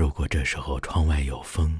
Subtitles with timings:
[0.00, 1.78] 如果这时候窗外有风，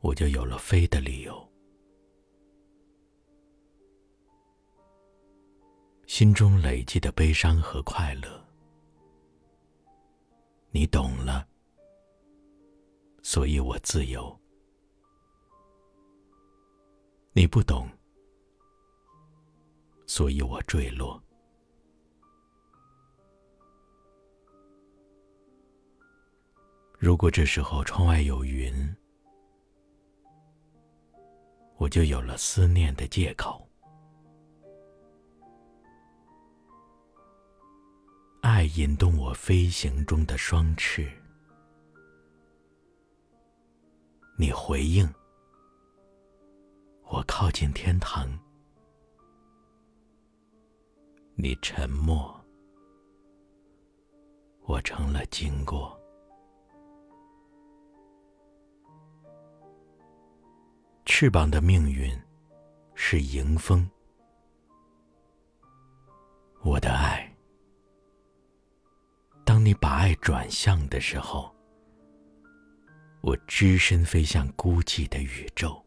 [0.00, 1.50] 我就有了飞的理由。
[6.06, 8.46] 心中累积的悲伤和快乐，
[10.70, 11.48] 你懂了，
[13.22, 14.38] 所以我自由；
[17.32, 17.88] 你不懂，
[20.06, 21.18] 所以我坠落。
[26.98, 28.72] 如果这时候窗外有云，
[31.76, 33.68] 我就有了思念的借口。
[38.40, 41.10] 爱引动我飞行中的双翅，
[44.38, 45.06] 你回应，
[47.04, 48.28] 我靠近天堂；
[51.34, 52.34] 你沉默，
[54.62, 55.98] 我成了经过。
[61.24, 62.14] 翅膀的命运
[62.94, 63.88] 是迎风，
[66.62, 67.34] 我的爱。
[69.42, 71.50] 当你把爱转向的时候，
[73.22, 75.82] 我只身飞向孤寂的宇宙。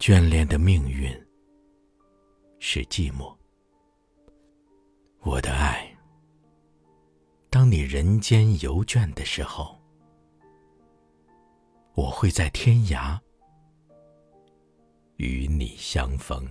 [0.00, 1.08] 眷恋的命运
[2.58, 3.32] 是寂寞，
[5.20, 5.88] 我的爱。
[7.48, 9.77] 当你人间游倦的时候，
[11.98, 13.18] 我会在天涯
[15.16, 16.48] 与你相逢。